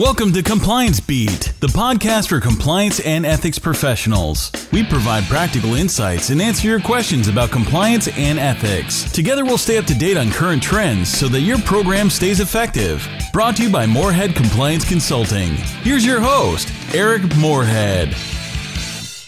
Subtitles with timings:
[0.00, 4.50] Welcome to Compliance Beat, the podcast for compliance and ethics professionals.
[4.72, 9.12] We provide practical insights and answer your questions about compliance and ethics.
[9.12, 13.06] Together, we'll stay up to date on current trends so that your program stays effective.
[13.34, 15.50] Brought to you by Moorhead Compliance Consulting.
[15.82, 18.16] Here's your host, Eric Moorhead.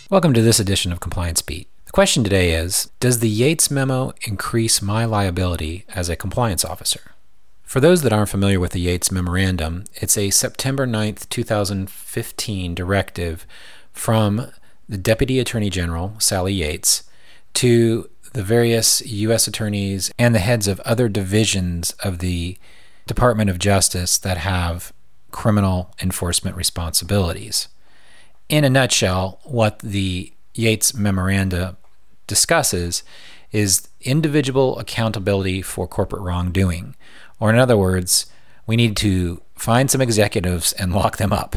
[0.08, 1.68] Welcome to this edition of Compliance Beat.
[1.84, 7.12] The question today is Does the Yates memo increase my liability as a compliance officer?
[7.62, 13.46] For those that aren't familiar with the Yates Memorandum, it's a September 9th, 2015 directive
[13.92, 14.50] from
[14.88, 17.04] the Deputy Attorney General, Sally Yates,
[17.54, 19.46] to the various U.S.
[19.46, 22.58] attorneys and the heads of other divisions of the
[23.06, 24.92] Department of Justice that have
[25.30, 27.68] criminal enforcement responsibilities.
[28.48, 31.76] In a nutshell, what the Yates Memoranda
[32.26, 33.02] discusses
[33.52, 36.96] is individual accountability for corporate wrongdoing
[37.38, 38.26] or, in other words,
[38.66, 41.56] we need to find some executives and lock them up.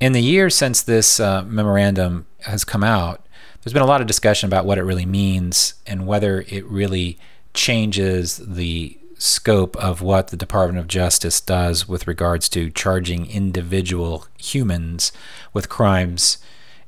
[0.00, 3.24] In the years since this uh, memorandum has come out,
[3.62, 7.18] there's been a lot of discussion about what it really means and whether it really
[7.54, 14.26] changes the scope of what the Department of Justice does with regards to charging individual
[14.36, 15.12] humans
[15.52, 16.38] with crimes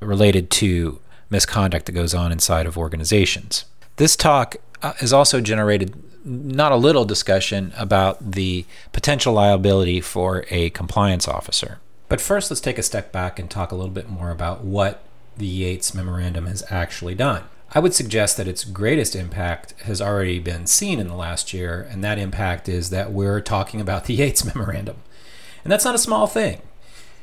[0.01, 3.64] related to misconduct that goes on inside of organizations.
[3.97, 10.45] This talk uh, has also generated not a little discussion about the potential liability for
[10.51, 11.78] a compliance officer.
[12.09, 15.05] But first, let's take a step back and talk a little bit more about what
[15.36, 17.45] the Yates Memorandum has actually done.
[17.75, 21.86] I would suggest that its greatest impact has already been seen in the last year,
[21.91, 24.97] and that impact is that we're talking about the Yates Memorandum.
[25.62, 26.62] And that's not a small thing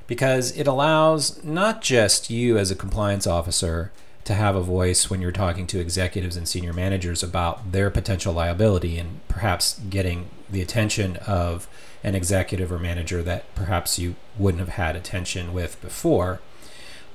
[0.08, 3.91] because it allows not just you as a compliance officer
[4.23, 8.33] to have a voice when you're talking to executives and senior managers about their potential
[8.33, 11.67] liability and perhaps getting the attention of
[12.03, 16.39] an executive or manager that perhaps you wouldn't have had attention with before.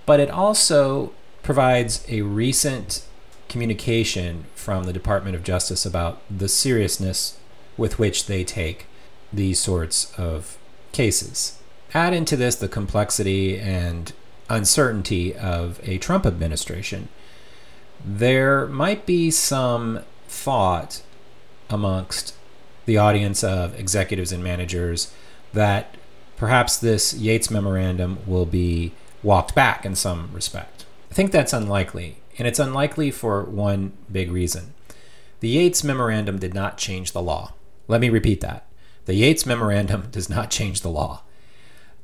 [0.04, 3.04] But it also provides a recent
[3.48, 7.38] communication from the Department of Justice about the seriousness
[7.76, 8.86] with which they take
[9.32, 10.58] these sorts of
[10.92, 11.58] cases.
[11.94, 14.12] Add into this the complexity and
[14.48, 17.08] uncertainty of a Trump administration,
[18.04, 21.02] there might be some thought
[21.68, 22.34] amongst
[22.84, 25.12] the audience of executives and managers
[25.52, 25.96] that
[26.36, 28.92] perhaps this Yates memorandum will be
[29.22, 30.84] walked back in some respect.
[31.10, 34.74] I think that's unlikely, and it's unlikely for one big reason.
[35.40, 37.52] The Yates memorandum did not change the law.
[37.88, 38.66] Let me repeat that.
[39.06, 41.22] The Yates memorandum does not change the law.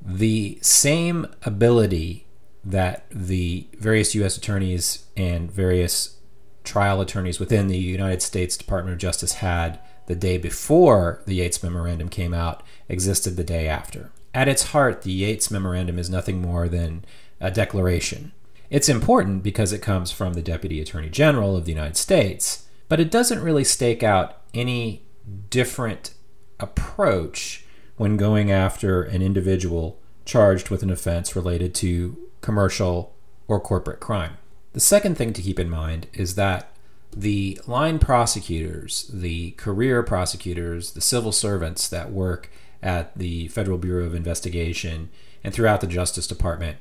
[0.04, 2.26] The same ability
[2.64, 4.36] that the various U.S.
[4.36, 6.16] attorneys and various
[6.64, 11.62] trial attorneys within the United States Department of Justice had the day before the Yates
[11.62, 14.10] Memorandum came out existed the day after.
[14.34, 17.04] At its heart, the Yates Memorandum is nothing more than
[17.40, 18.32] a declaration.
[18.70, 23.00] It's important because it comes from the Deputy Attorney General of the United States, but
[23.00, 25.04] it doesn't really stake out any
[25.50, 26.14] different
[26.58, 27.64] approach
[27.96, 33.14] when going after an individual charged with an offense related to commercial,
[33.48, 34.36] or corporate crime.
[34.74, 36.68] The second thing to keep in mind is that
[37.14, 42.50] the line prosecutors, the career prosecutors, the civil servants that work
[42.82, 45.10] at the Federal Bureau of Investigation
[45.44, 46.78] and throughout the Justice Department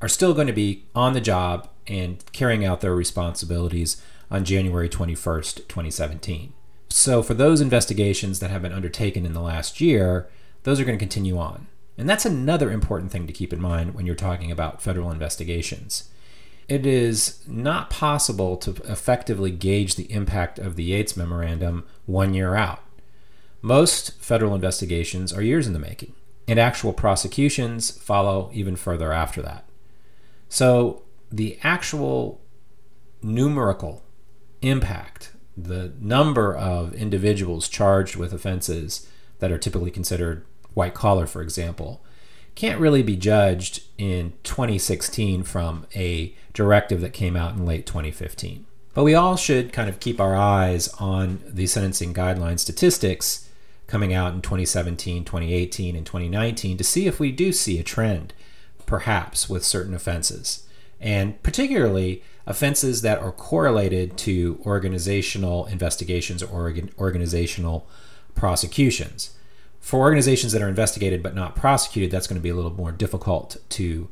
[0.00, 4.00] are still going to be on the job and carrying out their responsibilities
[4.30, 6.52] on January 21st, 2017.
[6.88, 10.28] So, for those investigations that have been undertaken in the last year,
[10.62, 11.66] those are going to continue on.
[11.96, 16.10] And that's another important thing to keep in mind when you're talking about federal investigations.
[16.68, 22.54] It is not possible to effectively gauge the impact of the Yates Memorandum one year
[22.54, 22.80] out.
[23.60, 26.14] Most federal investigations are years in the making,
[26.48, 29.64] and actual prosecutions follow even further after that.
[30.48, 32.40] So, the actual
[33.22, 34.04] numerical
[34.62, 40.44] impact, the number of individuals charged with offenses that are typically considered
[40.74, 42.02] white collar, for example,
[42.54, 48.66] can't really be judged in 2016 from a directive that came out in late 2015.
[48.92, 53.48] But we all should kind of keep our eyes on the sentencing guideline statistics
[53.88, 58.32] coming out in 2017, 2018, and 2019 to see if we do see a trend,
[58.86, 60.66] perhaps, with certain offenses.
[61.00, 67.88] And particularly offenses that are correlated to organizational investigations or organizational
[68.34, 69.30] prosecutions.
[69.84, 72.90] For organizations that are investigated but not prosecuted, that's going to be a little more
[72.90, 74.08] difficult to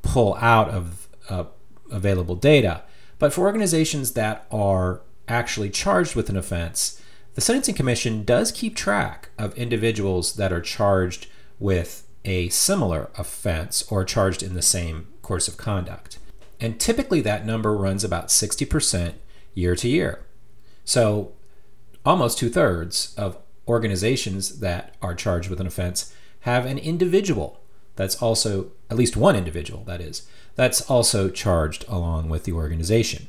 [0.00, 1.44] pull out of uh,
[1.90, 2.84] available data.
[3.18, 7.02] But for organizations that are actually charged with an offense,
[7.34, 11.26] the Sentencing Commission does keep track of individuals that are charged
[11.58, 16.18] with a similar offense or charged in the same course of conduct.
[16.58, 19.12] And typically that number runs about 60%
[19.52, 20.24] year to year.
[20.86, 21.32] So
[22.06, 23.36] almost two thirds of
[23.70, 27.60] organizations that are charged with an offense have an individual
[27.96, 30.26] that's also, at least one individual, that is,
[30.56, 33.28] that's also charged along with the organization.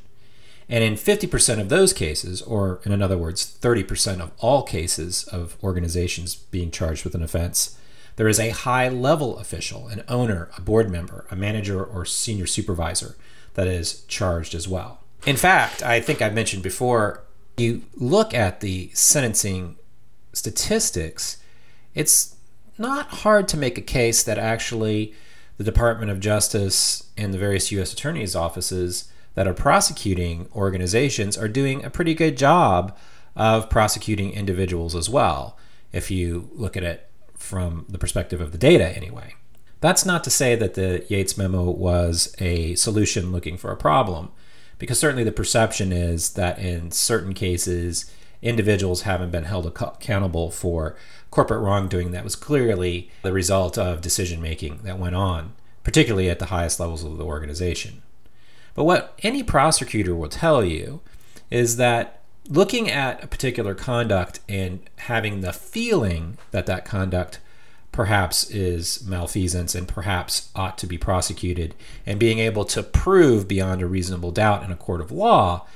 [0.68, 5.56] And in 50% of those cases, or in other words, 30% of all cases of
[5.62, 7.78] organizations being charged with an offense,
[8.16, 12.46] there is a high level official, an owner, a board member, a manager, or senior
[12.46, 13.16] supervisor
[13.54, 15.00] that is charged as well.
[15.26, 17.22] In fact, I think I've mentioned before,
[17.56, 19.76] you look at the sentencing
[20.32, 21.38] statistics,
[21.94, 22.36] it's
[22.78, 25.14] not hard to make a case that actually
[25.58, 27.92] the Department of Justice and the various U.S.
[27.92, 32.96] attorneys' offices that are prosecuting organizations are doing a pretty good job
[33.36, 35.56] of prosecuting individuals as well,
[35.92, 39.34] if you look at it from the perspective of the data, anyway.
[39.80, 44.30] That's not to say that the Yates memo was a solution looking for a problem,
[44.78, 48.10] because certainly the perception is that in certain cases,
[48.42, 50.96] individuals haven't been held accountable for
[51.30, 55.54] corporate wrongdoing that was clearly the result of decision making that went on,
[55.84, 58.02] particularly at the highest levels of the organization.
[58.74, 61.00] But what any prosecutor will tell you
[61.50, 67.38] is that looking at a particular conduct and having the feeling that that conduct
[67.92, 71.74] perhaps is malfeasance and perhaps ought to be prosecuted,
[72.06, 75.66] and being able to prove beyond a reasonable doubt in a court of law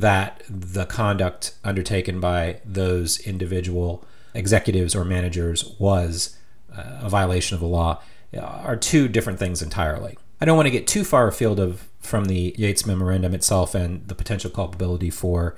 [0.00, 4.04] that the conduct undertaken by those individual
[4.34, 6.36] executives or managers was
[6.76, 8.00] uh, a violation of the law
[8.40, 10.18] are two different things entirely.
[10.40, 14.06] I don't want to get too far afield of from the Yates memorandum itself and
[14.06, 15.56] the potential culpability for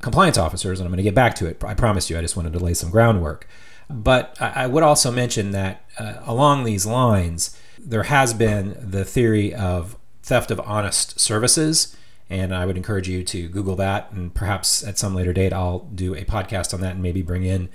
[0.00, 1.62] compliance officers, and I'm going to get back to it.
[1.64, 3.46] I promise you, I just wanted to lay some groundwork.
[3.90, 9.54] But I, would also mention that uh, along these lines, there has been the theory
[9.54, 11.94] of theft of honest services.
[12.32, 14.10] And I would encourage you to Google that.
[14.10, 17.44] And perhaps at some later date, I'll do a podcast on that and maybe bring
[17.44, 17.68] in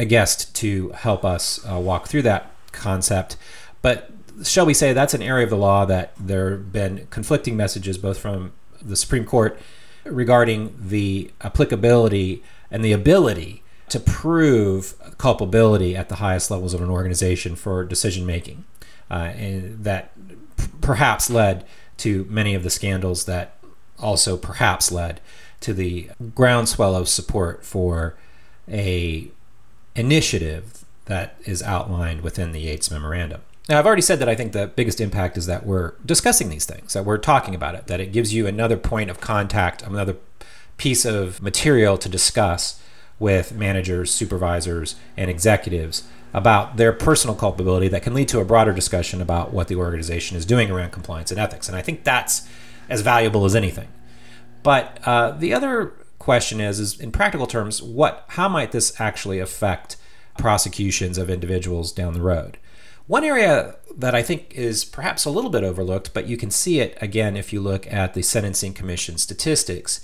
[0.00, 3.36] a guest to help us uh, walk through that concept.
[3.82, 4.10] But
[4.42, 7.98] shall we say that's an area of the law that there have been conflicting messages
[7.98, 8.52] both from
[8.82, 9.56] the Supreme Court
[10.04, 16.90] regarding the applicability and the ability to prove culpability at the highest levels of an
[16.90, 18.64] organization for decision making.
[19.08, 20.10] Uh, and that
[20.56, 21.64] p- perhaps led
[21.98, 23.59] to many of the scandals that
[24.00, 25.20] also perhaps led
[25.60, 28.16] to the groundswell of support for
[28.68, 29.30] a
[29.94, 33.42] initiative that is outlined within the Yates memorandum.
[33.68, 36.64] Now, I've already said that I think the biggest impact is that we're discussing these
[36.64, 40.16] things, that we're talking about it, that it gives you another point of contact, another
[40.76, 42.80] piece of material to discuss
[43.18, 48.72] with managers, supervisors, and executives about their personal culpability that can lead to a broader
[48.72, 51.68] discussion about what the organization is doing around compliance and ethics.
[51.68, 52.48] And I think that's
[52.90, 53.88] as valuable as anything.
[54.62, 59.38] But uh, the other question is, is in practical terms, what, how might this actually
[59.38, 59.96] affect
[60.36, 62.58] prosecutions of individuals down the road?
[63.06, 66.78] One area that I think is perhaps a little bit overlooked, but you can see
[66.80, 70.00] it again if you look at the Sentencing Commission statistics,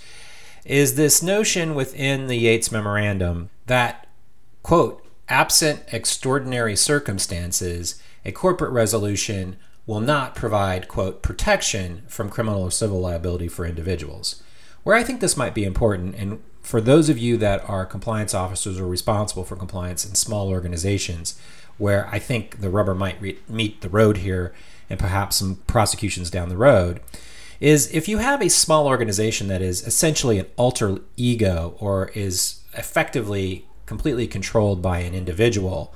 [0.64, 4.08] is this notion within the Yates Memorandum that,
[4.62, 12.70] quote, absent extraordinary circumstances, a corporate resolution will not provide, quote, protection from criminal or
[12.70, 14.42] civil liability for individuals.
[14.82, 18.34] Where I think this might be important, and for those of you that are compliance
[18.34, 21.38] officers or responsible for compliance in small organizations,
[21.78, 24.54] where I think the rubber might re- meet the road here
[24.88, 27.00] and perhaps some prosecutions down the road
[27.60, 32.60] is if you have a small organization that is essentially an alter ego or is
[32.74, 35.94] effectively completely controlled by an individual.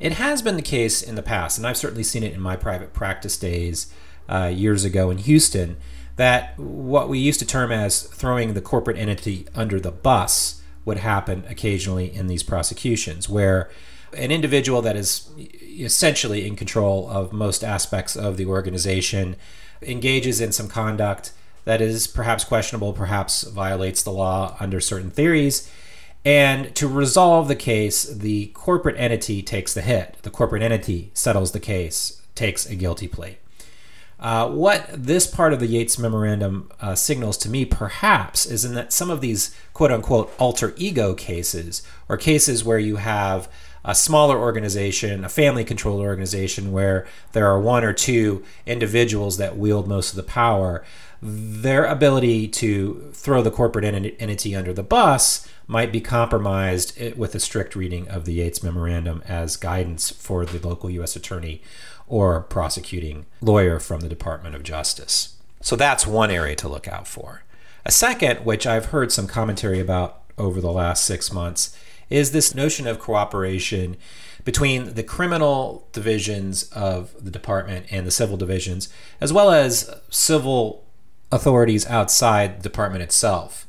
[0.00, 2.56] It has been the case in the past, and I've certainly seen it in my
[2.56, 3.92] private practice days
[4.28, 5.76] uh, years ago in Houston,
[6.16, 10.98] that what we used to term as throwing the corporate entity under the bus would
[10.98, 13.70] happen occasionally in these prosecutions, where
[14.16, 15.30] an individual that is
[15.62, 19.36] essentially in control of most aspects of the organization
[19.82, 21.32] engages in some conduct
[21.64, 25.70] that is perhaps questionable, perhaps violates the law under certain theories.
[26.24, 30.16] And to resolve the case, the corporate entity takes the hit.
[30.22, 33.38] The corporate entity settles the case, takes a guilty plea.
[34.18, 38.74] Uh, what this part of the Yates memorandum uh, signals to me, perhaps, is in
[38.74, 43.48] that some of these quote unquote alter ego cases, or cases where you have
[43.82, 49.56] a smaller organization, a family controlled organization where there are one or two individuals that
[49.56, 50.84] wield most of the power,
[51.22, 57.32] their ability to throw the corporate entity under the bus might be compromised eh, with
[57.36, 61.14] a strict reading of the Yates Memorandum as guidance for the local U.S.
[61.14, 61.62] attorney
[62.08, 65.36] or prosecuting lawyer from the Department of Justice.
[65.60, 67.44] So that's one area to look out for.
[67.86, 71.76] A second, which I've heard some commentary about over the last six months,
[72.08, 73.96] is this notion of cooperation
[74.44, 78.88] between the criminal divisions of the department and the civil divisions,
[79.20, 80.84] as well as civil
[81.30, 83.68] authorities outside the department itself.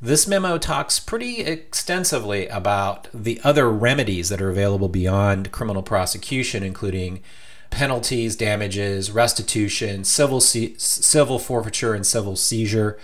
[0.00, 6.62] This memo talks pretty extensively about the other remedies that are available beyond criminal prosecution,
[6.62, 7.22] including
[7.70, 12.98] penalties, damages, restitution, civil civil forfeiture and civil seizure,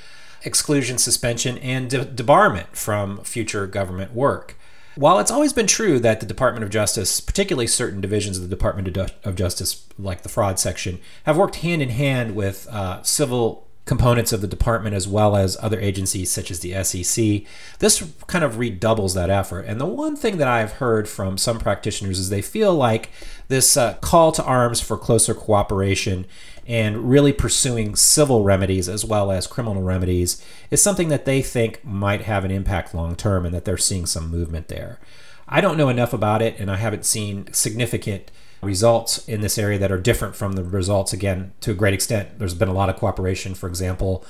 [0.44, 4.58] exclusion, suspension, and de- debarment from future government work.
[4.94, 8.54] While it's always been true that the Department of Justice, particularly certain divisions of the
[8.54, 13.66] Department of Justice, like the fraud section, have worked hand in hand with uh, civil
[13.84, 17.42] components of the department as well as other agencies such as the SEC.
[17.80, 19.62] This kind of redoubles that effort.
[19.62, 23.10] And the one thing that I've heard from some practitioners is they feel like
[23.48, 26.26] this uh, call to arms for closer cooperation
[26.64, 31.84] and really pursuing civil remedies as well as criminal remedies is something that they think
[31.84, 35.00] might have an impact long term and that they're seeing some movement there.
[35.48, 38.30] I don't know enough about it and I haven't seen significant
[38.62, 42.38] results in this area that are different from the results, again, to a great extent.
[42.38, 44.24] There's been a lot of cooperation, for example,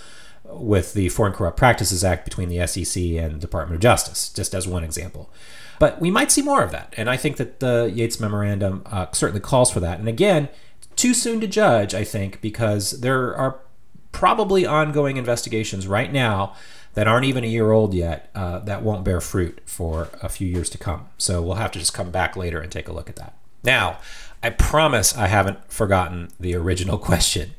[0.45, 4.67] with the Foreign Corrupt Practices Act between the SEC and Department of Justice, just as
[4.67, 5.31] one example.
[5.79, 6.95] But we might see more of that.
[6.97, 9.99] And I think that the Yates Memorandum uh, certainly calls for that.
[9.99, 10.49] And again,
[10.97, 13.61] too soon to judge, I think, because there are
[14.13, 16.55] probably ongoing investigations right now
[16.95, 20.47] that aren't even a year old yet uh, that won't bear fruit for a few
[20.47, 21.09] years to come.
[21.19, 23.35] So we'll have to just come back later and take a look at that.
[23.63, 23.99] Now,
[24.43, 27.53] I promise I haven't forgotten the original question.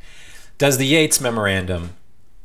[0.58, 1.96] Does the Yates memorandum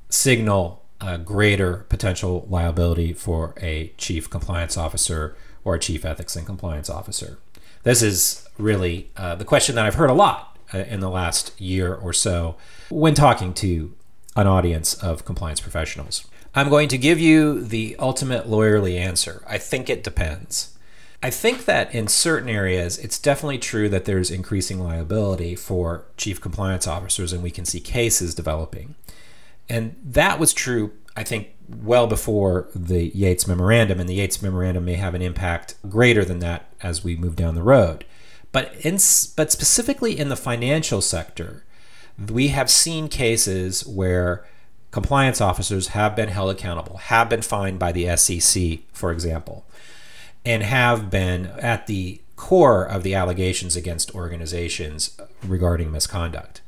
[0.08, 6.46] signal a greater potential liability for a chief compliance officer or a chief ethics and
[6.46, 7.38] compliance officer?
[7.82, 11.58] This is really uh, the question that I've heard a lot uh, in the last
[11.60, 12.56] year or so
[12.90, 13.94] when talking to
[14.36, 16.26] an audience of compliance professionals.
[16.54, 19.42] I'm going to give you the ultimate lawyerly answer.
[19.46, 20.77] I think it depends.
[21.22, 26.40] I think that in certain areas, it's definitely true that there's increasing liability for chief
[26.40, 28.94] compliance officers, and we can see cases developing.
[29.68, 34.84] And that was true, I think, well before the Yates Memorandum, and the Yates Memorandum
[34.84, 38.04] may have an impact greater than that as we move down the road.
[38.52, 38.98] But, in,
[39.36, 41.64] but specifically in the financial sector,
[42.30, 44.46] we have seen cases where
[44.92, 49.64] compliance officers have been held accountable, have been fined by the SEC, for example
[50.48, 56.62] and have been at the core of the allegations against organizations regarding misconduct.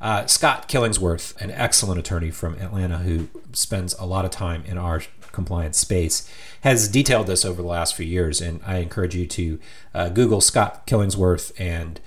[0.00, 4.78] Uh, Scott Killingsworth, an excellent attorney from Atlanta who spends a lot of time in
[4.78, 6.26] our compliance space,
[6.62, 8.40] has detailed this over the last few years.
[8.40, 9.60] And I encourage you to
[9.92, 12.00] uh, Google Scott Killingsworth and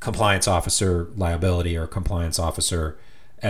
[0.00, 2.98] compliance officer liability or compliance officer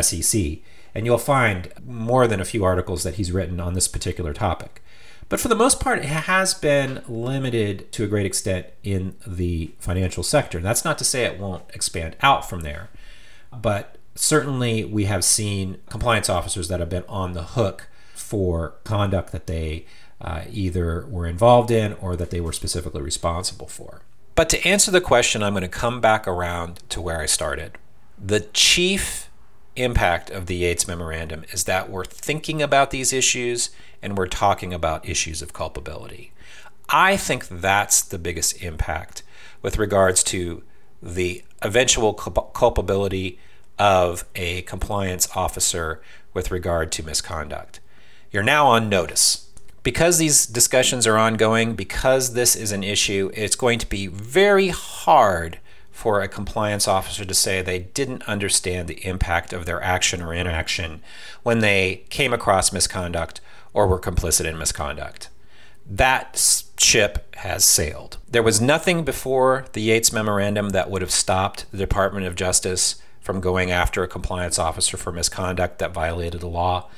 [0.03, 0.59] SEC.
[0.95, 4.83] And you'll find more than a few articles that he's written on this particular topic.
[5.28, 9.73] But for the most part, it has been limited to a great extent in the
[9.78, 10.61] financial sector.
[10.61, 12.90] That's not to say it won't expand out from there,
[13.52, 19.33] but certainly we have seen compliance officers that have been on the hook for conduct
[19.33, 19.85] that they
[20.21, 24.02] uh, either were involved in or that they were specifically responsible for.
[24.35, 27.73] But to answer the question, I'm going to come back around to where I started.
[28.23, 29.25] The chief
[29.76, 33.71] impact of the Yates Memorandum is that we're thinking about these issues
[34.02, 36.33] and we're talking about issues of culpability.
[36.88, 39.23] I think that's the biggest impact
[39.62, 40.62] with regards to
[41.02, 43.38] the eventual culpability
[43.78, 46.00] of a compliance officer
[46.33, 47.80] with regard to misconduct.
[48.30, 49.42] You're now on notice.
[49.83, 54.68] Because these discussions are ongoing, because this is an issue, it's going to be very
[54.68, 55.61] hard
[55.97, 60.35] for a compliance officer to say they didn't understand the impact of their action or
[60.35, 61.00] inaction
[61.43, 63.41] when they came across misconduct
[63.73, 65.31] or were complicit in misconduct.
[65.87, 66.38] That
[66.76, 68.19] ship has sailed.
[68.29, 72.97] There was nothing before the Yates Memorandum that would have stopped the Department of Justice
[73.23, 76.91] from going after a compliance officer for misconduct that violated the law.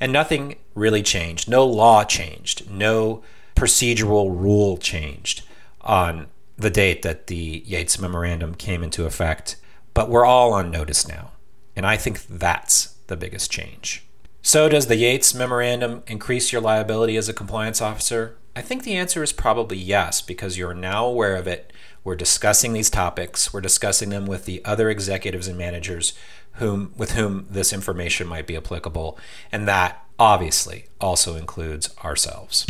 [0.00, 1.50] And nothing really changed.
[1.50, 2.70] No law changed.
[2.70, 3.22] No
[3.54, 5.42] procedural rule changed
[5.82, 6.28] on
[6.58, 9.56] the date that the Yates Memorandum came into effect,
[9.94, 11.30] but we're all on notice now.
[11.76, 14.04] And I think that's the biggest change.
[14.42, 18.36] So, does the Yates Memorandum increase your liability as a compliance officer?
[18.56, 21.72] I think the answer is probably yes, because you're now aware of it.
[22.02, 26.12] We're discussing these topics, we're discussing them with the other executives and managers
[26.54, 29.16] whom with whom this information might be applicable,
[29.52, 32.66] and that obviously also includes ourselves.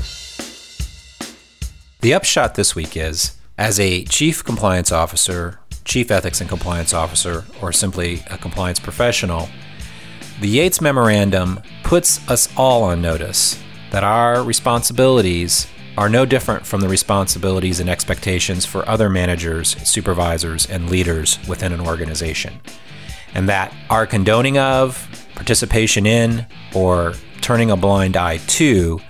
[2.00, 7.44] The upshot this week is as a chief compliance officer, chief ethics and compliance officer,
[7.60, 9.48] or simply a compliance professional,
[10.40, 13.60] the Yates Memorandum puts us all on notice
[13.90, 20.64] that our responsibilities are no different from the responsibilities and expectations for other managers, supervisors,
[20.70, 22.60] and leaders within an organization.
[23.34, 29.00] And that our condoning of, participation in, or turning a blind eye to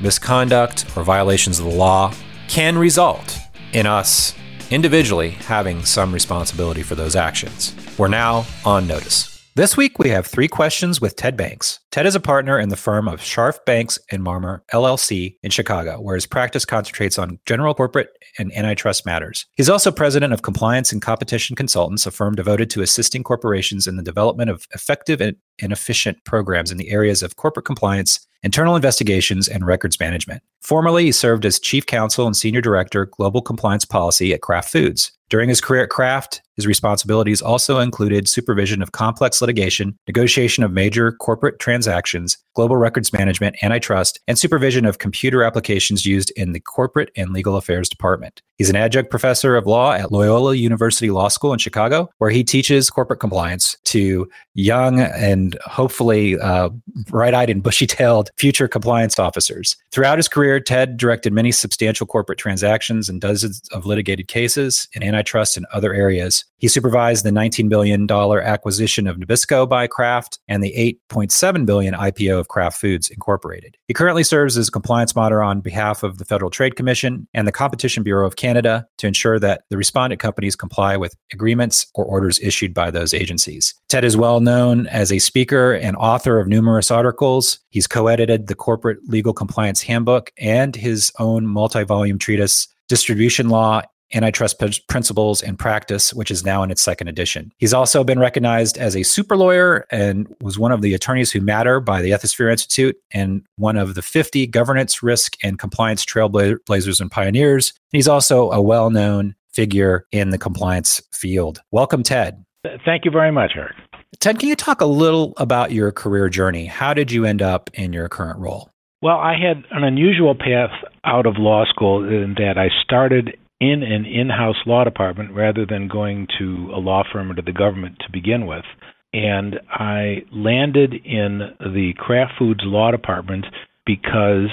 [0.00, 2.12] misconduct or violations of the law
[2.48, 3.38] can result
[3.72, 4.34] in us
[4.70, 7.74] individually having some responsibility for those actions.
[7.98, 9.32] We're now on notice.
[9.54, 11.78] This week, we have three questions with Ted Banks.
[11.90, 16.00] Ted is a partner in the firm of Scharf Banks and Marmor LLC in Chicago,
[16.00, 19.44] where his practice concentrates on general corporate and antitrust matters.
[19.54, 23.96] He's also president of Compliance and Competition Consultants, a firm devoted to assisting corporations in
[23.96, 29.48] the development of effective and efficient programs in the areas of corporate compliance, internal investigations,
[29.48, 30.42] and records management.
[30.60, 35.12] Formerly, he served as chief counsel and senior director, global compliance policy at Kraft Foods.
[35.28, 40.72] During his career at Kraft, his responsibilities also included supervision of complex litigation, negotiation of
[40.72, 46.60] major corporate transactions, global records management, antitrust, and supervision of computer applications used in the
[46.60, 48.42] corporate and legal affairs department.
[48.58, 52.44] He's an adjunct professor of law at Loyola University Law School in Chicago, where he
[52.44, 56.68] teaches corporate compliance to young and hopefully uh,
[57.06, 59.76] bright eyed and bushy tailed future compliance officers.
[59.90, 65.02] Throughout his career, Ted directed many substantial corporate transactions and dozens of litigated cases in
[65.02, 66.41] antitrust and other areas.
[66.62, 72.38] He supervised the $19 billion acquisition of Nabisco by Kraft and the 8.7 billion IPO
[72.38, 73.76] of Kraft Foods Incorporated.
[73.88, 77.52] He currently serves as compliance monitor on behalf of the Federal Trade Commission and the
[77.52, 82.38] Competition Bureau of Canada to ensure that the respondent companies comply with agreements or orders
[82.38, 83.74] issued by those agencies.
[83.88, 87.58] Ted is well known as a speaker and author of numerous articles.
[87.70, 93.48] He's co edited the Corporate Legal Compliance Handbook and his own multi volume treatise, Distribution
[93.48, 93.82] Law
[94.14, 97.52] Antitrust P- Principles and Practice, which is now in its second edition.
[97.58, 101.40] He's also been recognized as a super lawyer and was one of the attorneys who
[101.40, 107.00] matter by the Ethisphere Institute and one of the 50 governance, risk, and compliance trailblazers
[107.00, 107.72] and pioneers.
[107.90, 111.60] He's also a well known figure in the compliance field.
[111.70, 112.44] Welcome, Ted.
[112.84, 113.76] Thank you very much, Eric.
[114.20, 116.66] Ted, can you talk a little about your career journey?
[116.66, 118.70] How did you end up in your current role?
[119.00, 120.70] Well, I had an unusual path
[121.04, 125.64] out of law school in that I started in an in house law department rather
[125.64, 128.64] than going to a law firm or to the government to begin with.
[129.12, 133.46] And I landed in the Kraft Foods Law Department
[133.86, 134.50] because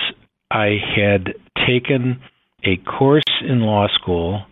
[0.52, 1.34] I had
[1.65, 2.22] taken
[2.63, 4.43] a course in law school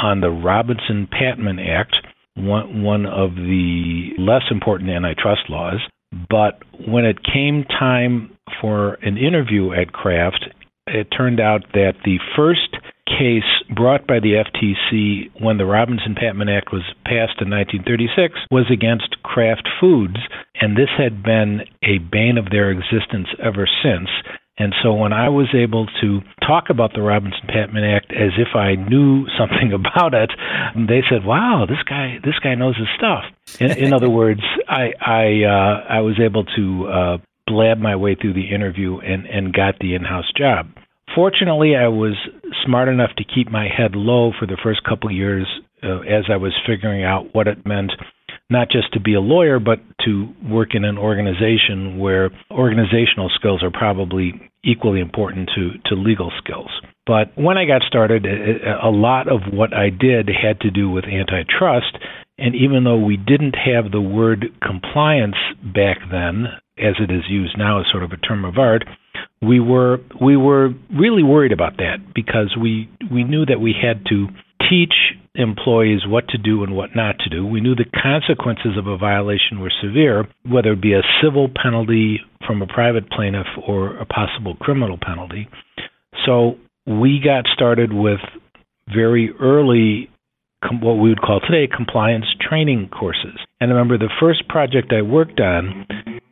[0.00, 1.94] on the Robinson Patman Act,
[2.34, 5.78] one, one of the less important antitrust laws.
[6.28, 10.46] But when it came time for an interview at Kraft,
[10.88, 12.76] it turned out that the first
[13.18, 18.66] case brought by the FTC when the Robinson Patman Act was passed in 1936 was
[18.70, 20.18] against Kraft Foods,
[20.60, 24.08] and this had been a bane of their existence ever since.
[24.60, 28.54] And so when I was able to talk about the Robinson Patman Act as if
[28.54, 30.30] I knew something about it,
[30.76, 33.24] they said, "Wow, this guy this guy knows his stuff."
[33.58, 38.14] In, in other words, I I uh, I was able to uh, blab my way
[38.14, 40.68] through the interview and and got the in-house job.
[41.14, 42.16] Fortunately, I was
[42.64, 45.46] smart enough to keep my head low for the first couple years
[45.82, 47.92] uh, as I was figuring out what it meant
[48.50, 53.62] not just to be a lawyer, but to work in an organization where organizational skills
[53.62, 56.68] are probably equally important to, to legal skills.
[57.06, 61.04] But when I got started, a lot of what I did had to do with
[61.04, 61.96] antitrust.
[62.40, 66.46] And even though we didn't have the word compliance back then,
[66.78, 68.84] as it is used now as sort of a term of art,
[69.42, 74.04] we were we were really worried about that because we we knew that we had
[74.06, 74.28] to
[74.68, 74.94] teach
[75.34, 77.46] employees what to do and what not to do.
[77.46, 82.20] We knew the consequences of a violation were severe, whether it be a civil penalty
[82.46, 85.48] from a private plaintiff or a possible criminal penalty.
[86.26, 88.20] So we got started with
[88.92, 90.10] very early
[90.80, 93.38] what we would call today compliance training courses.
[93.60, 95.86] And I remember the first project I worked on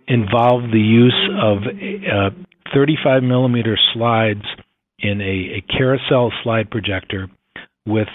[0.06, 2.30] involved the use of uh,
[2.74, 4.44] 35 millimeter slides
[4.98, 7.28] in a, a carousel slide projector
[7.86, 8.08] with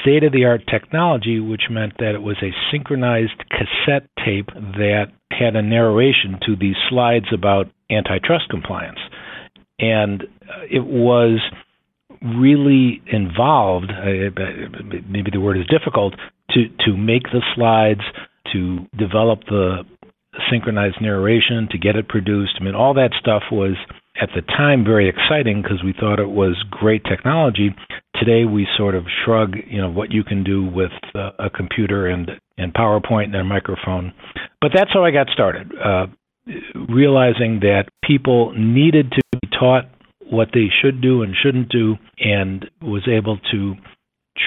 [0.00, 5.06] state of the art technology, which meant that it was a synchronized cassette tape that
[5.30, 8.98] had a narration to these slides about antitrust compliance.
[9.78, 10.24] And
[10.70, 11.40] it was
[12.22, 13.90] really involved,
[15.08, 16.14] maybe the word is difficult,
[16.50, 18.02] to, to make the slides,
[18.52, 19.84] to develop the
[20.50, 22.52] synchronized narration, to get it produced.
[22.60, 23.76] I mean, all that stuff was
[24.20, 27.74] at the time very exciting because we thought it was great technology.
[28.16, 32.06] Today we sort of shrug, you know, what you can do with uh, a computer
[32.06, 34.12] and and PowerPoint and a microphone.
[34.60, 36.06] But that's how I got started, uh,
[36.88, 39.84] realizing that people needed to be taught
[40.30, 43.74] what they should do and shouldn't do, and was able to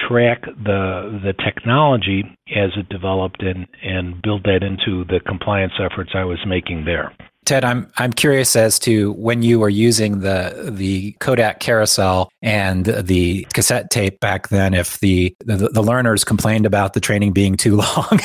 [0.08, 6.12] track the the technology as it developed and and build that into the compliance efforts
[6.14, 7.12] I was making there.
[7.44, 12.86] Ted, I'm I'm curious as to when you were using the the Kodak carousel and
[12.86, 17.56] the cassette tape back then, if the the, the learners complained about the training being
[17.56, 18.18] too long,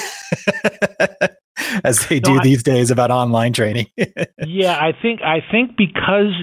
[1.84, 3.88] as they do no, I, these days about online training.
[4.46, 6.34] yeah, I think I think because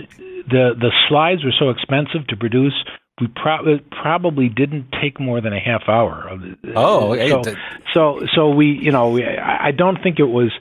[0.48, 2.74] the the slides were so expensive to produce,
[3.20, 6.30] we pro- probably didn't take more than a half hour.
[6.74, 7.54] Oh, uh, so
[7.94, 10.52] so, so we you know we, I don't think it was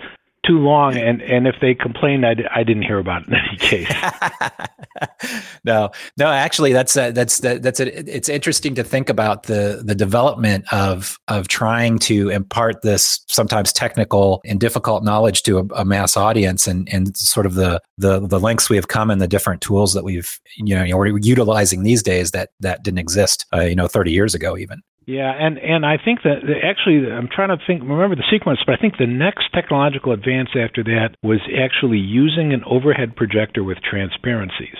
[0.45, 3.57] too long, and and if they complained, I, I didn't hear about it in any
[3.57, 3.91] case.
[5.63, 9.81] no, no, actually, that's a, that's that, that's a, it's interesting to think about the
[9.83, 15.63] the development of of trying to impart this sometimes technical and difficult knowledge to a,
[15.75, 19.21] a mass audience, and and sort of the the the lengths we have come and
[19.21, 22.83] the different tools that we've you know, you know we're utilizing these days that that
[22.83, 24.81] didn't exist uh, you know 30 years ago even.
[25.05, 28.73] Yeah, and and I think that actually I'm trying to think remember the sequence, but
[28.73, 33.77] I think the next technological advance after that was actually using an overhead projector with
[33.87, 34.77] transparencies.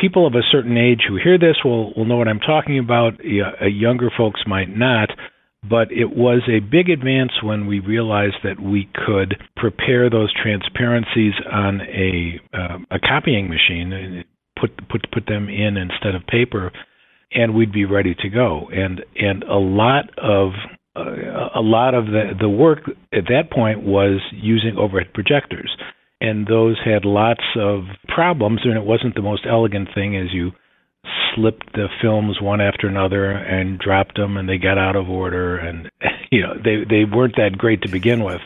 [0.00, 3.14] People of a certain age who hear this will will know what I'm talking about.
[3.20, 5.10] Uh, younger folks might not,
[5.62, 11.34] but it was a big advance when we realized that we could prepare those transparencies
[11.52, 14.24] on a uh, a copying machine and
[14.58, 16.72] put put put them in instead of paper
[17.32, 18.68] and we'd be ready to go.
[18.72, 20.52] And and a lot of
[20.96, 22.80] uh, a lot of the the work
[23.12, 25.74] at that point was using overhead projectors,
[26.20, 28.60] and those had lots of problems.
[28.64, 30.52] And it wasn't the most elegant thing as you
[31.34, 35.56] slipped the films one after another and dropped them, and they got out of order,
[35.56, 35.90] and
[36.30, 38.40] you know they they weren't that great to begin with.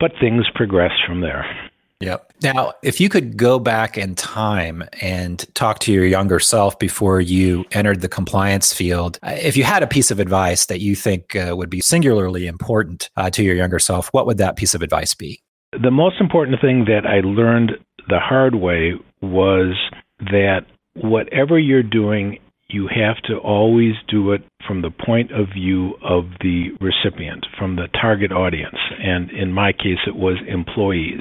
[0.00, 1.67] But things progressed from there.
[2.00, 2.32] Yep.
[2.42, 7.20] Now, if you could go back in time and talk to your younger self before
[7.20, 10.94] you entered the compliance field, uh, if you had a piece of advice that you
[10.94, 14.74] think uh, would be singularly important uh, to your younger self, what would that piece
[14.74, 15.42] of advice be?
[15.72, 17.72] The most important thing that I learned
[18.08, 19.74] the hard way was
[20.20, 20.60] that
[20.94, 26.24] whatever you're doing, you have to always do it from the point of view of
[26.40, 28.78] the recipient, from the target audience.
[29.02, 31.20] And in my case, it was employees.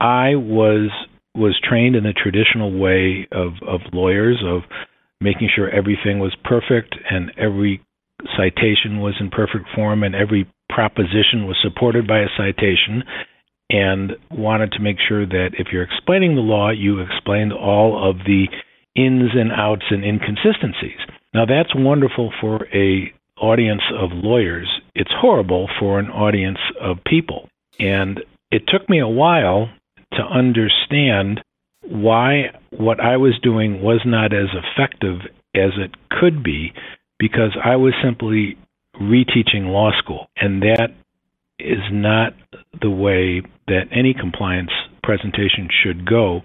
[0.00, 0.90] I was
[1.34, 4.62] was trained in the traditional way of of lawyers of
[5.20, 7.80] making sure everything was perfect and every
[8.36, 13.02] citation was in perfect form and every proposition was supported by a citation
[13.70, 18.18] and wanted to make sure that if you're explaining the law you explained all of
[18.26, 18.46] the
[18.94, 20.98] ins and outs and inconsistencies.
[21.32, 24.68] Now that's wonderful for a audience of lawyers.
[24.94, 27.48] It's horrible for an audience of people.
[27.80, 29.68] And it took me a while
[30.16, 31.42] to understand
[31.82, 35.20] why what I was doing was not as effective
[35.54, 36.72] as it could be
[37.18, 38.56] because I was simply
[39.00, 40.26] reteaching law school.
[40.36, 40.90] And that
[41.58, 42.34] is not
[42.80, 44.70] the way that any compliance
[45.02, 46.42] presentation should go.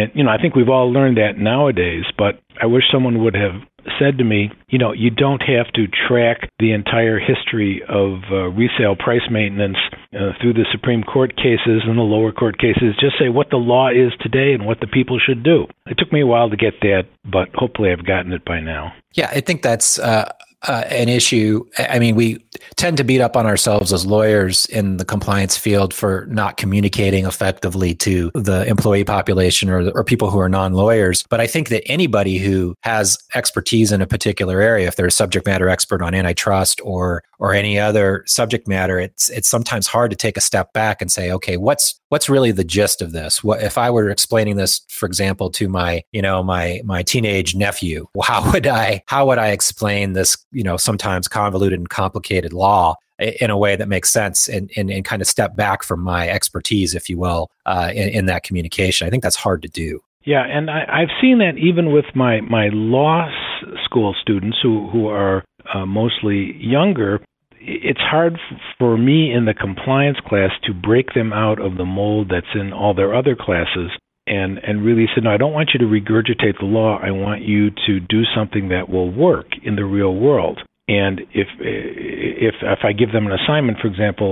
[0.00, 3.34] And, you know, I think we've all learned that nowadays, but I wish someone would
[3.34, 3.62] have
[3.98, 8.48] said to me, you know, you don't have to track the entire history of uh,
[8.50, 9.78] resale price maintenance
[10.14, 12.94] uh, through the Supreme Court cases and the lower court cases.
[13.00, 15.66] Just say what the law is today and what the people should do.
[15.86, 18.92] It took me a while to get that, but hopefully I've gotten it by now.
[19.14, 20.30] Yeah, I think that's uh,
[20.68, 21.64] uh, an issue.
[21.78, 22.44] I mean, we
[22.76, 27.24] tend to beat up on ourselves as lawyers in the compliance field for not communicating
[27.26, 31.24] effectively to the employee population or, or people who are non lawyers.
[31.28, 35.12] But I think that anybody who has expertise in a particular area, if they're a
[35.12, 40.10] subject matter expert on antitrust or or any other subject matter, it's it's sometimes hard
[40.10, 43.42] to take a step back and say, okay, what's what's really the gist of this?
[43.42, 47.54] What if I were explaining this, for example, to my you know my my teenage
[47.54, 48.06] nephew?
[48.22, 52.96] How would I how would I explain this you know sometimes convoluted and complicated law
[53.20, 56.28] in a way that makes sense and, and, and kind of step back from my
[56.28, 59.06] expertise, if you will, uh, in, in, that communication.
[59.06, 60.00] I think that's hard to do.
[60.24, 63.28] Yeah, and I, have seen that even with my, my law
[63.84, 65.44] school students who, who are
[65.74, 67.20] uh, mostly younger.
[67.60, 68.38] It's hard
[68.78, 72.72] for me in the compliance class to break them out of the mold that's in
[72.72, 73.90] all their other classes
[74.26, 76.98] and and really said, no, I don't want you to regurgitate the law.
[77.02, 80.60] I want you to do something that will work in the real world.
[80.88, 84.30] and if if if I give them an assignment, for example,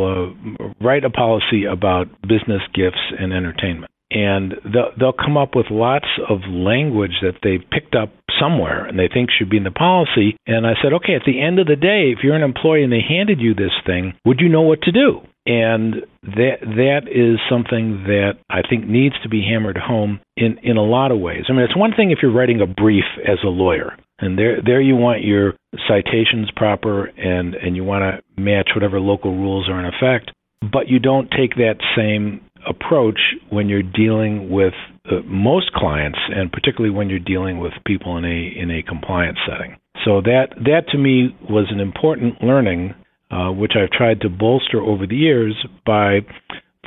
[0.60, 5.66] uh, write a policy about business gifts and entertainment, and they'll, they'll come up with
[5.70, 8.10] lots of language that they've picked up
[8.40, 10.37] somewhere and they think should be in the policy.
[10.46, 12.92] And I said, okay, at the end of the day, if you're an employee and
[12.92, 15.20] they handed you this thing, would you know what to do?
[15.46, 20.77] And that that is something that I think needs to be hammered home in in
[20.77, 21.44] a lot of ways.
[21.48, 24.61] I mean, it's one thing if you're writing a brief as a lawyer, and there
[24.62, 25.55] there you want your
[25.88, 30.88] citations proper and and you want to match whatever local rules are in effect, but
[30.88, 33.18] you don't take that same approach
[33.50, 34.74] when you're dealing with
[35.06, 39.38] uh, most clients, and particularly when you're dealing with people in a in a compliance
[39.48, 39.76] setting.
[40.04, 42.94] So that that to me was an important learning,
[43.30, 46.20] uh, which I've tried to bolster over the years by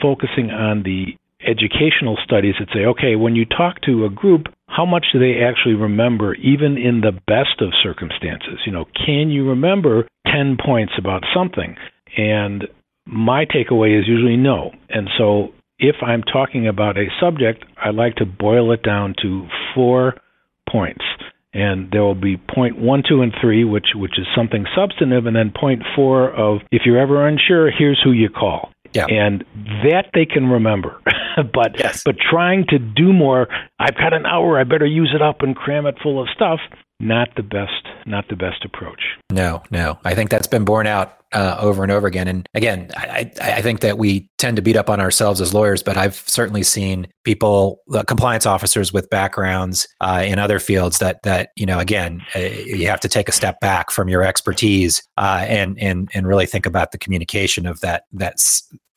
[0.02, 4.86] focusing on the educational studies that say, okay, when you talk to a group, how
[4.86, 8.60] much do they actually remember, even in the best of circumstances?
[8.66, 11.76] You know, can you remember 10 points about something?
[12.18, 12.66] And
[13.06, 14.72] my takeaway is usually no.
[14.90, 15.50] And so
[15.82, 20.14] if I'm talking about a subject, I like to boil it down to four
[20.70, 21.04] points.
[21.54, 25.36] And there will be point one, two, and three, which which is something substantive, and
[25.36, 28.72] then point four of if you're ever unsure, here's who you call.
[28.94, 29.06] Yeah.
[29.10, 29.44] And
[29.84, 31.02] that they can remember.
[31.54, 32.04] but yes.
[32.06, 33.48] but trying to do more,
[33.80, 36.60] I've got an hour, I better use it up and cram it full of stuff,
[37.02, 39.02] not the best not the best approach.
[39.32, 40.00] No, no.
[40.04, 42.28] I think that's been borne out uh, over and over again.
[42.28, 45.82] And again, I, I, think that we tend to beat up on ourselves as lawyers,
[45.82, 51.24] but I've certainly seen people, uh, compliance officers with backgrounds uh, in other fields that
[51.24, 55.02] that you know, again, uh, you have to take a step back from your expertise
[55.18, 58.36] uh, and and and really think about the communication of that that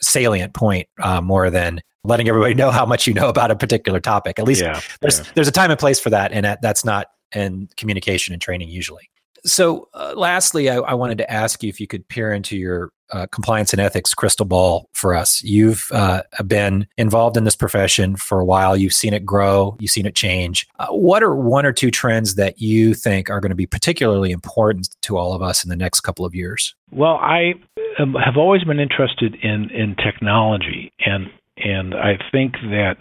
[0.01, 4.01] salient point uh, more than letting everybody know how much you know about a particular
[4.01, 4.39] topic.
[4.39, 5.27] At least yeah, there's yeah.
[5.35, 9.09] there's a time and place for that, and that's not in communication and training usually.
[9.47, 12.91] So, uh, lastly, I, I, wanted to ask you if you could peer into your
[13.13, 15.43] uh, compliance and ethics crystal ball for us.
[15.43, 18.75] You've uh, been involved in this profession for a while.
[18.75, 19.77] You've seen it grow.
[19.79, 20.67] You've seen it change.
[20.79, 24.31] Uh, what are one or two trends that you think are going to be particularly
[24.31, 26.75] important to all of us in the next couple of years?
[26.91, 27.55] Well, I
[27.99, 31.27] have always been interested in in technology, and
[31.59, 32.97] and I think that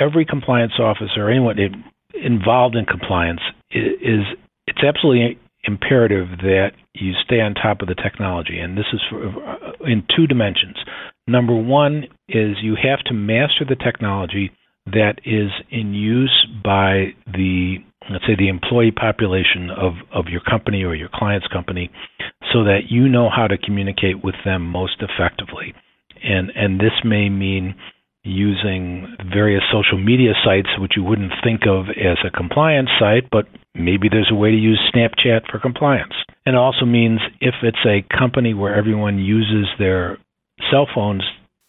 [0.00, 1.58] every compliance officer, anyone
[2.14, 3.40] involved in compliance,
[3.70, 4.24] is
[4.66, 9.26] it's absolutely imperative that you stay on top of the technology, and this is for,
[9.26, 10.76] uh, in two dimensions.
[11.26, 14.50] Number one is you have to master the technology
[14.86, 17.76] that is in use by the
[18.10, 21.90] let's say the employee population of, of your company or your client's company
[22.52, 25.74] so that you know how to communicate with them most effectively.
[26.22, 27.74] And and this may mean
[28.24, 33.46] using various social media sites which you wouldn't think of as a compliance site, but
[33.74, 36.14] maybe there's a way to use Snapchat for compliance.
[36.44, 40.18] And it also means if it's a company where everyone uses their
[40.70, 41.22] cell phones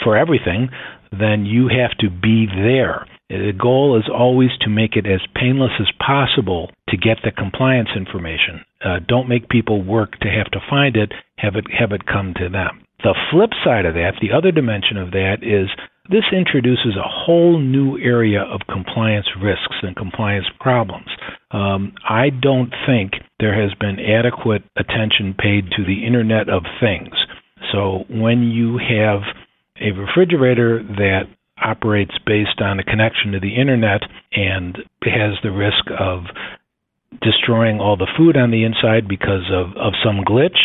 [0.04, 0.70] for everything,
[1.12, 3.06] then you have to be there.
[3.30, 7.90] The goal is always to make it as painless as possible to get the compliance
[7.96, 8.66] information.
[8.84, 11.12] Uh, don't make people work to have to find it.
[11.38, 12.86] Have it have it come to them.
[13.04, 15.70] The flip side of that, the other dimension of that, is
[16.10, 21.08] this introduces a whole new area of compliance risks and compliance problems.
[21.52, 27.14] Um, I don't think there has been adequate attention paid to the Internet of Things.
[27.72, 29.22] So when you have
[29.80, 31.24] a refrigerator that
[31.62, 36.24] operates based on a connection to the internet and has the risk of
[37.22, 40.58] destroying all the food on the inside because of, of some glitch,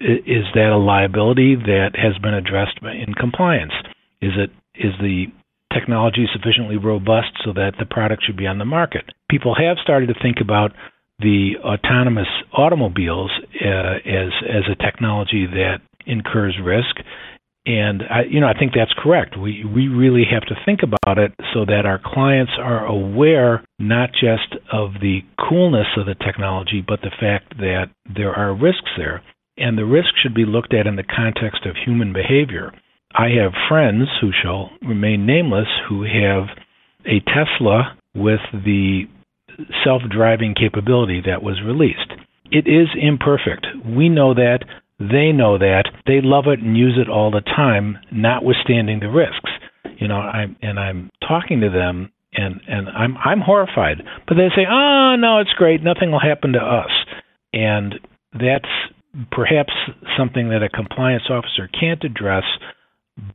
[0.00, 3.72] is that a liability that has been addressed in compliance?
[4.20, 5.26] Is it is the
[5.72, 9.04] technology sufficiently robust so that the product should be on the market?
[9.30, 10.72] People have started to think about
[11.18, 13.30] the autonomous automobiles
[13.64, 16.96] uh, as as a technology that incurs risk.
[17.64, 19.38] And I, you know, I think that's correct.
[19.38, 24.10] We we really have to think about it so that our clients are aware not
[24.12, 29.22] just of the coolness of the technology, but the fact that there are risks there,
[29.56, 32.72] and the risk should be looked at in the context of human behavior.
[33.14, 36.48] I have friends who shall remain nameless who have
[37.06, 39.02] a Tesla with the
[39.84, 42.12] self driving capability that was released.
[42.50, 43.66] It is imperfect.
[43.84, 44.60] We know that.
[44.98, 45.84] They know that.
[46.06, 49.50] They love it and use it all the time, notwithstanding the risks.
[49.98, 54.02] You know, I'm and I'm talking to them and and I'm I'm horrified.
[54.26, 55.82] But they say, "Oh, no, it's great.
[55.82, 56.90] Nothing will happen to us."
[57.52, 57.94] And
[58.32, 58.68] that's
[59.30, 59.72] perhaps
[60.16, 62.44] something that a compliance officer can't address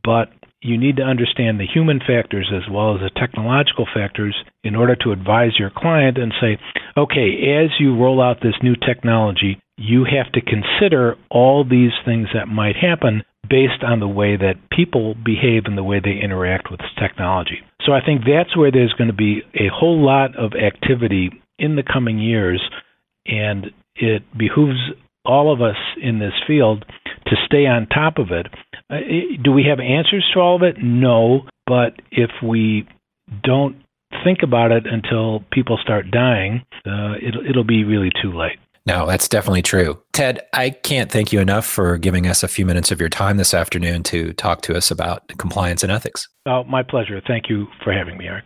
[0.04, 0.30] but
[0.62, 4.96] you need to understand the human factors as well as the technological factors in order
[4.96, 6.58] to advise your client and say,
[6.98, 12.28] okay, as you roll out this new technology, you have to consider all these things
[12.34, 16.70] that might happen based on the way that people behave and the way they interact
[16.72, 17.60] with technology.
[17.86, 21.76] So I think that's where there's going to be a whole lot of activity in
[21.76, 22.62] the coming years,
[23.26, 24.80] and it behooves
[25.24, 26.86] all of us in this field
[27.28, 28.48] to stay on top of it.
[28.89, 28.97] Uh,
[29.43, 30.78] do we have answers to all of it?
[30.82, 32.88] No, but if we
[33.43, 33.76] don't
[34.23, 38.58] think about it until people start dying, uh, it'll, it'll be really too late.
[38.86, 40.02] No, that's definitely true.
[40.13, 43.36] Ted, I can't thank you enough for giving us a few minutes of your time
[43.36, 46.26] this afternoon to talk to us about compliance and ethics.
[46.45, 47.21] Oh, my pleasure.
[47.28, 48.45] Thank you for having me, Eric.